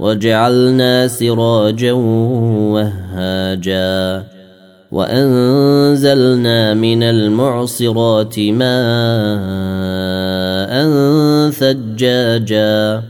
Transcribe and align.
وجعلنا 0.00 1.08
سراجا 1.08 1.92
وهاجا 2.72 4.24
وأنزلنا 4.92 6.74
من 6.74 7.02
المعصرات 7.02 8.38
ماء 8.38 8.74
ثجاجا 11.50 13.02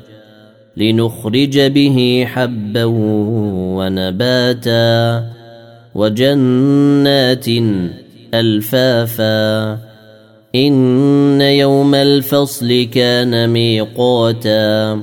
لنخرج 0.76 1.60
به 1.60 2.26
حبا 2.28 2.84
ونباتا 3.76 5.24
وجنات 5.94 7.46
ألفافا 8.34 9.78
إن 10.54 11.40
يوم 11.40 11.94
الفصل 11.94 12.88
كان 12.94 13.50
ميقاتا 13.50 15.02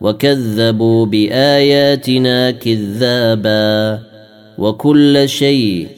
وكذبوا 0.00 1.06
بآياتنا 1.06 2.50
كذابا 2.50 3.98
وكل 4.58 5.28
شيء 5.28 5.88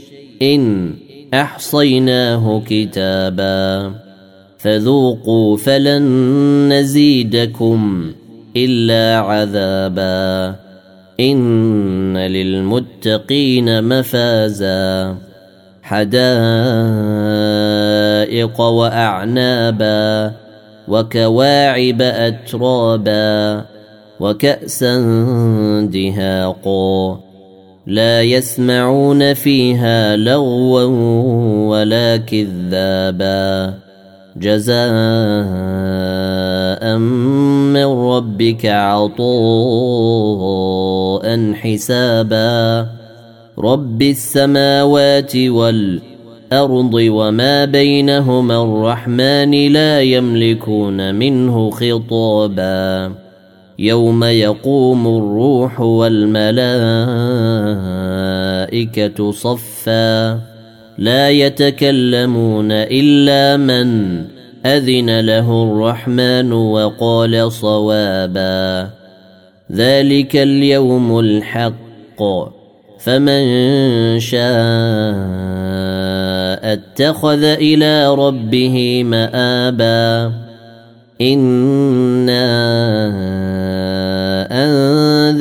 إن 0.43 0.95
أحصيناه 1.35 2.63
كتابا 2.67 3.93
فذوقوا 4.59 5.57
فلن 5.57 6.03
نزيدكم 6.73 8.13
إلا 8.57 9.19
عذابا 9.19 10.57
إن 11.21 12.17
للمتقين 12.17 13.85
مفازا 13.85 15.17
حدائق 15.83 16.51
وأعنابا 18.61 20.33
وكواعب 20.89 22.03
أترابا 22.03 23.65
وكأسا 24.21 24.97
دهاقا 25.93 27.21
لا 27.87 28.23
يسمعون 28.23 29.35
فيها 29.35 30.17
لغوا 30.17 30.85
ولا 31.67 32.17
كذابا. 32.17 33.75
جزاء 34.37 34.81
من 36.99 37.87
ربك 37.87 38.67
عطاء 38.67 39.23
حسابا. 41.53 42.87
رب 43.59 44.03
السماوات 44.03 45.37
والأرض 45.37 46.95
وما 46.95 47.65
بينهما 47.65 48.63
الرحمن 48.63 49.73
لا 49.73 50.01
يملكون 50.01 51.15
منه 51.15 51.71
خطابا. 51.71 53.30
يوم 53.81 54.25
يقوم 54.25 55.07
الروح 55.07 55.81
والملائكه 55.81 56.61
صفا 59.33 60.41
لا 60.99 61.31
يتكلمون 61.31 62.73
الا 62.73 63.57
من 63.57 64.21
اذن 64.67 65.21
له 65.21 65.63
الرحمن 65.63 66.53
وقال 66.53 67.53
صوابا 67.53 68.91
ذلك 69.73 70.37
اليوم 70.37 71.19
الحق 71.19 72.23
فمن 72.99 73.41
شاء 74.21 74.41
اتخذ 76.73 77.45
إلى 77.45 78.15
ربه 78.15 79.03
مابا 79.05 80.33
أنا 81.21 82.41